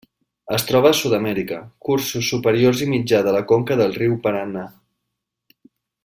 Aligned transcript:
Es 0.55 0.63
troba 0.69 0.91
a 0.91 0.95
Sud-amèrica: 0.99 1.59
cursos 1.89 2.31
superior 2.33 2.81
i 2.87 2.89
mitjà 2.95 3.19
de 3.27 3.33
la 3.39 3.43
conca 3.55 3.77
del 3.83 3.93
riu 4.01 4.17
Paranà. 4.27 4.65